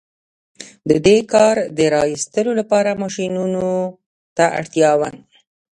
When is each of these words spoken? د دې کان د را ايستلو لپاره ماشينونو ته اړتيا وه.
د 0.89 0.91
دې 1.05 1.17
کان 1.31 1.57
د 1.77 1.79
را 1.93 2.01
ايستلو 2.11 2.51
لپاره 2.59 2.99
ماشينونو 3.01 3.65
ته 4.35 4.45
اړتيا 4.59 4.91
وه. 4.99 5.09